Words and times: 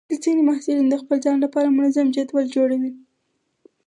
ځینې 0.23 0.41
محصلین 0.49 0.87
د 0.89 0.95
خپل 1.01 1.17
ځان 1.25 1.37
لپاره 1.45 1.75
منظم 1.77 2.07
جدول 2.15 2.45
جوړوي. 2.55 2.91